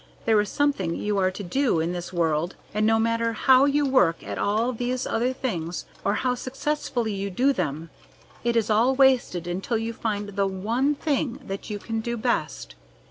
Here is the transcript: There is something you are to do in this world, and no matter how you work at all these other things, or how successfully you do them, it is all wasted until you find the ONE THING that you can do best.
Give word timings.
There 0.25 0.41
is 0.41 0.49
something 0.49 0.95
you 0.95 1.19
are 1.19 1.29
to 1.29 1.43
do 1.43 1.79
in 1.79 1.91
this 1.91 2.11
world, 2.11 2.55
and 2.73 2.87
no 2.87 2.97
matter 2.97 3.33
how 3.33 3.65
you 3.65 3.85
work 3.85 4.23
at 4.23 4.39
all 4.39 4.73
these 4.73 5.05
other 5.05 5.31
things, 5.31 5.85
or 6.03 6.15
how 6.15 6.33
successfully 6.33 7.13
you 7.13 7.29
do 7.29 7.53
them, 7.53 7.91
it 8.43 8.55
is 8.55 8.71
all 8.71 8.95
wasted 8.95 9.45
until 9.45 9.77
you 9.77 9.93
find 9.93 10.29
the 10.29 10.47
ONE 10.47 10.95
THING 10.95 11.41
that 11.45 11.69
you 11.69 11.77
can 11.77 11.99
do 11.99 12.17
best. 12.17 12.73